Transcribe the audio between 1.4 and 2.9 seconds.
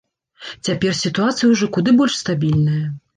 ўжо куды больш стабільная.